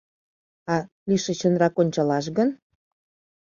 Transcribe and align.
А 0.73 0.75
лишычынрак 1.07 1.75
ончалаш 1.81 2.25
гын? 2.37 2.49